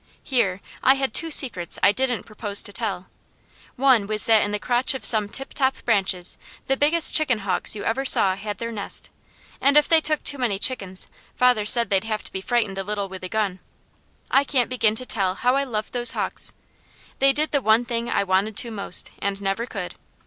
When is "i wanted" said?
18.09-18.57